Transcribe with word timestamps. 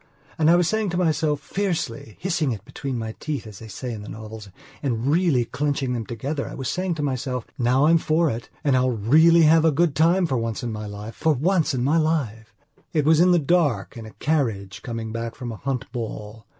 And 0.39 0.49
I 0.49 0.55
was 0.55 0.67
saying 0.67 0.89
to 0.89 0.97
myself, 0.97 1.41
fiercely, 1.41 2.17
hissing 2.19 2.51
it 2.51 2.65
between 2.65 2.97
my 2.97 3.13
teeth, 3.19 3.45
as 3.45 3.59
they 3.59 3.67
say 3.67 3.93
in 3.93 4.01
novelsand 4.01 4.49
really 4.81 5.45
clenching 5.45 5.93
them 5.93 6.07
together: 6.07 6.47
I 6.47 6.55
was 6.55 6.69
saying 6.69 6.95
to 6.95 7.03
myself: 7.03 7.45
'Now, 7.59 7.85
I'm 7.85 7.91
in 7.91 7.97
for 7.99 8.27
it 8.31 8.49
and 8.63 8.75
I'll 8.75 8.89
really 8.89 9.43
have 9.43 9.63
a 9.63 9.71
good 9.71 9.93
time 9.95 10.25
for 10.25 10.37
once 10.37 10.63
in 10.63 10.71
my 10.71 10.87
lifefor 10.87 11.37
once 11.37 11.75
in 11.75 11.83
my 11.83 11.97
life!' 11.97 12.51
It 12.93 13.05
was 13.05 13.19
in 13.19 13.31
the 13.31 13.37
dark, 13.37 13.95
in 13.95 14.07
a 14.07 14.13
carriage, 14.13 14.81
coming 14.81 15.11
back 15.11 15.35
from 15.35 15.51
a 15.51 15.57
hunt 15.57 15.85
ball. 15.91 16.47